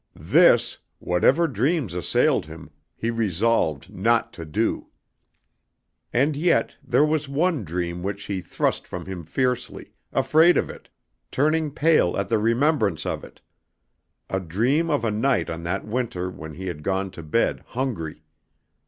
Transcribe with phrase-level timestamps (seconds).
[0.15, 4.87] This, whatever dreams assailed him, he resolved not to do.
[6.11, 10.89] And yet there was one dream which he thrust from him fiercely, afraid of it,
[11.29, 13.41] turning pale at the remembrance of it.
[14.27, 18.23] A dream of a night on that winter when he had gone to bed hungry.